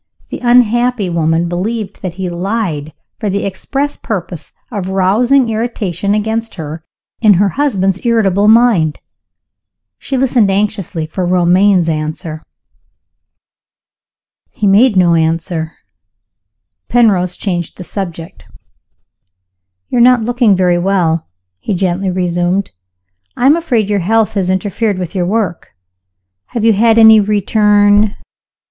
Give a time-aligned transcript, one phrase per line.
[0.31, 6.55] The unhappy woman believed that he lied, for the express purpose of rousing irritation against
[6.55, 6.83] her,
[7.19, 8.97] in her husband's irritable mind.
[9.99, 12.41] She listened anxiously for Romayne's answer.)
[14.49, 15.73] He made no answer.
[16.89, 18.47] Penrose changed the subject.
[19.89, 21.27] "You are not looking very well,"
[21.59, 22.71] he gently resumed.
[23.37, 25.69] "I am afraid your health has interfered with your work.
[26.55, 28.15] Have you had any return